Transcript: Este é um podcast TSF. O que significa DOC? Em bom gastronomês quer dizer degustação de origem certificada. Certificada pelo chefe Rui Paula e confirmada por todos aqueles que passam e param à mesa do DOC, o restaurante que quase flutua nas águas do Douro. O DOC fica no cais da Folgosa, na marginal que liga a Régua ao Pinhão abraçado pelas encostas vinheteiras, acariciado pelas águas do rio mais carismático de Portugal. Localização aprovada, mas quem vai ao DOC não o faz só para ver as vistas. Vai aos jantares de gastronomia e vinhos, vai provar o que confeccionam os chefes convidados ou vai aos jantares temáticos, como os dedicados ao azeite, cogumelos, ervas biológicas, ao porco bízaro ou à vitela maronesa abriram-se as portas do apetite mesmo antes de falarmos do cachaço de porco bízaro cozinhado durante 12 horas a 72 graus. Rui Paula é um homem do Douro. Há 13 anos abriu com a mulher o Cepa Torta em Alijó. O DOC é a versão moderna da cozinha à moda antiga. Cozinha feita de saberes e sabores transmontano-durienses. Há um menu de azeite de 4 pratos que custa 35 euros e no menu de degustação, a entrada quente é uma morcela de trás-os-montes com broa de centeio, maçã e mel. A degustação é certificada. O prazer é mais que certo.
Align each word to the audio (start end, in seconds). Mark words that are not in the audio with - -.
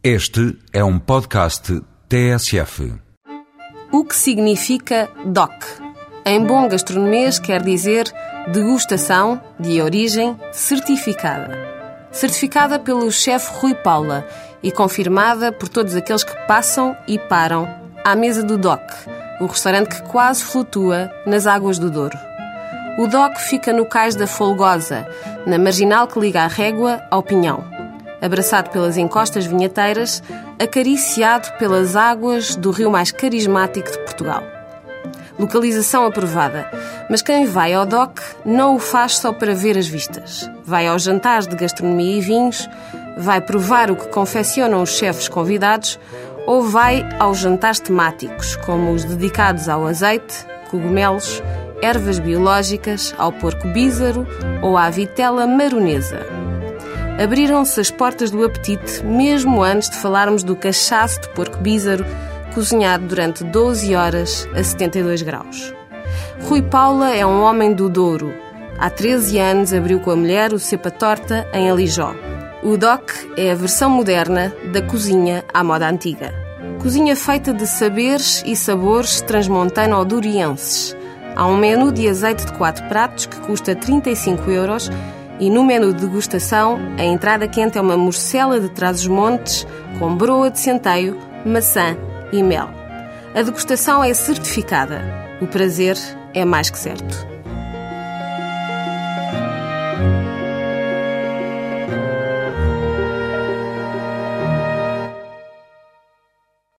Este 0.00 0.56
é 0.72 0.84
um 0.84 0.96
podcast 0.96 1.82
TSF. 2.08 2.94
O 3.90 4.04
que 4.04 4.14
significa 4.14 5.10
DOC? 5.26 5.50
Em 6.24 6.44
bom 6.44 6.68
gastronomês 6.68 7.40
quer 7.40 7.60
dizer 7.64 8.06
degustação 8.52 9.42
de 9.58 9.82
origem 9.82 10.38
certificada. 10.52 11.58
Certificada 12.12 12.78
pelo 12.78 13.10
chefe 13.10 13.50
Rui 13.58 13.74
Paula 13.74 14.24
e 14.62 14.70
confirmada 14.70 15.50
por 15.50 15.68
todos 15.68 15.96
aqueles 15.96 16.22
que 16.22 16.46
passam 16.46 16.96
e 17.08 17.18
param 17.18 17.68
à 18.04 18.14
mesa 18.14 18.44
do 18.44 18.56
DOC, 18.56 18.80
o 19.40 19.46
restaurante 19.46 19.96
que 19.96 20.08
quase 20.08 20.44
flutua 20.44 21.10
nas 21.26 21.44
águas 21.44 21.76
do 21.76 21.90
Douro. 21.90 22.16
O 23.00 23.08
DOC 23.08 23.36
fica 23.40 23.72
no 23.72 23.84
cais 23.84 24.14
da 24.14 24.28
Folgosa, 24.28 25.08
na 25.44 25.58
marginal 25.58 26.06
que 26.06 26.20
liga 26.20 26.42
a 26.42 26.46
Régua 26.46 27.02
ao 27.10 27.20
Pinhão 27.20 27.77
abraçado 28.20 28.70
pelas 28.70 28.96
encostas 28.96 29.46
vinheteiras, 29.46 30.22
acariciado 30.58 31.50
pelas 31.58 31.96
águas 31.96 32.56
do 32.56 32.70
rio 32.70 32.90
mais 32.90 33.10
carismático 33.10 33.90
de 33.90 33.98
Portugal. 33.98 34.42
Localização 35.38 36.04
aprovada, 36.04 36.68
mas 37.08 37.22
quem 37.22 37.46
vai 37.46 37.72
ao 37.72 37.86
DOC 37.86 38.20
não 38.44 38.74
o 38.74 38.78
faz 38.78 39.18
só 39.18 39.32
para 39.32 39.54
ver 39.54 39.78
as 39.78 39.86
vistas. 39.86 40.50
Vai 40.64 40.88
aos 40.88 41.02
jantares 41.02 41.46
de 41.46 41.54
gastronomia 41.54 42.18
e 42.18 42.20
vinhos, 42.20 42.68
vai 43.16 43.40
provar 43.40 43.90
o 43.90 43.96
que 43.96 44.08
confeccionam 44.08 44.82
os 44.82 44.90
chefes 44.90 45.28
convidados 45.28 45.98
ou 46.44 46.62
vai 46.62 47.08
aos 47.20 47.38
jantares 47.38 47.78
temáticos, 47.78 48.56
como 48.56 48.92
os 48.92 49.04
dedicados 49.04 49.68
ao 49.68 49.86
azeite, 49.86 50.44
cogumelos, 50.70 51.40
ervas 51.82 52.18
biológicas, 52.18 53.14
ao 53.16 53.30
porco 53.30 53.68
bízaro 53.68 54.26
ou 54.60 54.76
à 54.76 54.90
vitela 54.90 55.46
maronesa 55.46 56.47
abriram-se 57.18 57.80
as 57.80 57.90
portas 57.90 58.30
do 58.30 58.44
apetite 58.44 59.04
mesmo 59.04 59.62
antes 59.62 59.90
de 59.90 59.96
falarmos 59.96 60.42
do 60.42 60.54
cachaço 60.54 61.20
de 61.20 61.28
porco 61.30 61.58
bízaro 61.58 62.04
cozinhado 62.54 63.06
durante 63.06 63.44
12 63.44 63.94
horas 63.94 64.48
a 64.54 64.62
72 64.62 65.22
graus. 65.22 65.74
Rui 66.42 66.62
Paula 66.62 67.14
é 67.14 67.26
um 67.26 67.42
homem 67.42 67.74
do 67.74 67.88
Douro. 67.88 68.32
Há 68.78 68.88
13 68.88 69.38
anos 69.38 69.72
abriu 69.72 70.00
com 70.00 70.12
a 70.12 70.16
mulher 70.16 70.52
o 70.52 70.58
Cepa 70.58 70.90
Torta 70.90 71.46
em 71.52 71.68
Alijó. 71.68 72.14
O 72.62 72.76
DOC 72.76 73.32
é 73.36 73.52
a 73.52 73.54
versão 73.54 73.90
moderna 73.90 74.52
da 74.72 74.82
cozinha 74.82 75.44
à 75.52 75.62
moda 75.62 75.88
antiga. 75.88 76.32
Cozinha 76.80 77.14
feita 77.16 77.52
de 77.52 77.66
saberes 77.66 78.42
e 78.46 78.54
sabores 78.56 79.20
transmontano-durienses. 79.20 80.96
Há 81.36 81.46
um 81.46 81.56
menu 81.56 81.92
de 81.92 82.08
azeite 82.08 82.46
de 82.46 82.52
4 82.52 82.88
pratos 82.88 83.26
que 83.26 83.40
custa 83.40 83.74
35 83.74 84.50
euros 84.50 84.90
e 85.40 85.48
no 85.50 85.64
menu 85.64 85.92
de 85.92 86.06
degustação, 86.06 86.78
a 86.98 87.04
entrada 87.04 87.46
quente 87.46 87.78
é 87.78 87.80
uma 87.80 87.96
morcela 87.96 88.60
de 88.60 88.68
trás-os-montes 88.70 89.66
com 89.98 90.14
broa 90.16 90.50
de 90.50 90.58
centeio, 90.58 91.16
maçã 91.44 91.96
e 92.32 92.42
mel. 92.42 92.68
A 93.34 93.42
degustação 93.42 94.02
é 94.02 94.12
certificada. 94.12 95.00
O 95.40 95.46
prazer 95.46 95.96
é 96.34 96.44
mais 96.44 96.70
que 96.70 96.78
certo. 96.78 97.37